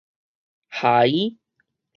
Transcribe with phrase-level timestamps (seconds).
[0.81, 1.37] 頦